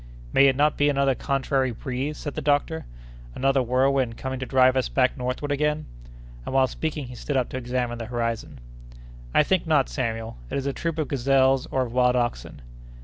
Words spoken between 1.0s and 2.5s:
contrary breeze?" said the